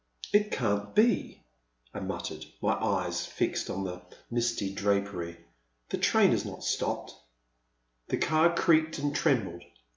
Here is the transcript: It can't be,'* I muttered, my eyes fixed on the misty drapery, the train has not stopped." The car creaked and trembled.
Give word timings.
It 0.33 0.49
can't 0.49 0.95
be,'* 0.95 1.43
I 1.93 1.99
muttered, 1.99 2.45
my 2.59 2.73
eyes 2.73 3.23
fixed 3.23 3.69
on 3.69 3.83
the 3.83 4.01
misty 4.31 4.73
drapery, 4.73 5.37
the 5.89 5.99
train 5.99 6.31
has 6.31 6.43
not 6.43 6.63
stopped." 6.63 7.13
The 8.07 8.17
car 8.17 8.51
creaked 8.55 8.97
and 8.97 9.13
trembled. 9.15 9.63